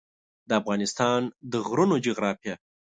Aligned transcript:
د 0.49 0.51
افغانستان 0.61 1.21
د 1.51 1.53
غرونو 1.67 1.95
جغرافیه 2.05 2.55